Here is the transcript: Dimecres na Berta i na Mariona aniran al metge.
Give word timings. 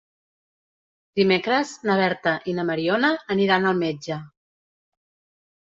Dimecres 1.19 1.73
na 1.89 1.97
Berta 2.01 2.33
i 2.53 2.57
na 2.61 2.65
Mariona 2.71 3.13
aniran 3.37 3.71
al 3.73 3.79
metge. 3.85 4.21